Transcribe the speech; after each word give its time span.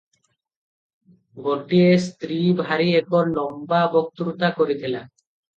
ଗୋଟିଏ 1.47 1.91
ସ୍ତ୍ରୀ 2.07 2.39
ଭାରି 2.63 2.89
ଏକ 3.03 3.23
ଲମ୍ବା 3.37 3.83
ବକ୍ତୃତା 3.97 4.53
କରିଥିଲା। 4.59 5.07